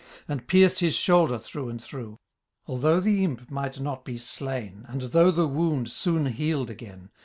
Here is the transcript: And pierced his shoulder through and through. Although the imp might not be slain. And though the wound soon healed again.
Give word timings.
And 0.27 0.47
pierced 0.47 0.79
his 0.79 0.95
shoulder 0.95 1.37
through 1.37 1.69
and 1.69 1.79
through. 1.79 2.17
Although 2.65 3.01
the 3.01 3.23
imp 3.23 3.51
might 3.51 3.79
not 3.79 4.03
be 4.03 4.17
slain. 4.17 4.83
And 4.87 5.03
though 5.03 5.29
the 5.29 5.45
wound 5.47 5.91
soon 5.91 6.25
healed 6.25 6.71
again. 6.71 7.11